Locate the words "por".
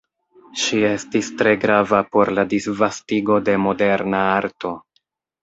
2.15-2.31